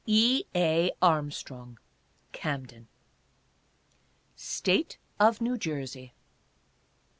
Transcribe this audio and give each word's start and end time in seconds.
E. 0.07 0.45
A. 0.55 0.89
ARMSTRONG: 1.03 1.77
Camden. 2.31 2.87
STATE 4.35 4.97
OF 5.19 5.39
NEW 5.41 5.57
JERSEY. 5.59 6.15